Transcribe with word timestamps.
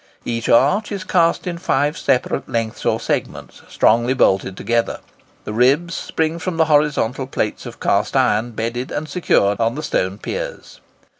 Each 0.25 0.49
arch 0.49 0.91
is 0.91 1.03
cast 1.03 1.45
in 1.45 1.59
five 1.59 1.95
separate 1.95 2.49
lengths 2.49 2.87
or 2.87 2.99
segments, 2.99 3.61
strongly 3.69 4.15
bolted 4.15 4.57
together. 4.57 4.99
The 5.43 5.53
ribs 5.53 5.93
spring 5.93 6.39
from 6.39 6.57
horizontal 6.57 7.27
plates 7.27 7.67
of 7.67 7.79
cast 7.79 8.15
iron, 8.17 8.53
bedded 8.53 8.89
and 8.89 9.07
secured 9.07 9.59
on 9.59 9.75
the 9.75 9.83
stone 9.83 10.17
piers. 10.17 10.79